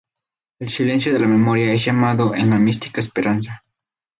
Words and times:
El 0.57 0.67
silencio 0.67 1.13
de 1.13 1.19
la 1.19 1.27
memoria 1.27 1.71
es 1.71 1.85
llamado 1.85 2.33
en 2.33 2.49
la 2.49 2.57
mística 2.57 2.99
esperanza. 3.01 3.61